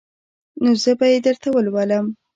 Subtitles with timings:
[0.61, 2.05] نو زه به يې درته ولولم.